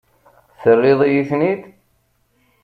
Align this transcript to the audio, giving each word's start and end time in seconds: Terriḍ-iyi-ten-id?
Terriḍ-iyi-ten-id? 0.61 1.61